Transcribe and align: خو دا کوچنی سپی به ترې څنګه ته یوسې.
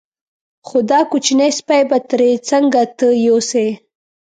خو 0.67 0.77
دا 0.89 0.99
کوچنی 1.11 1.49
سپی 1.57 1.81
به 1.89 1.97
ترې 2.09 2.31
څنګه 2.49 2.81
ته 2.97 3.07
یوسې. 3.25 3.67